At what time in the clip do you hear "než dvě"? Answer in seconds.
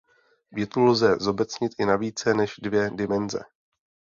2.33-2.89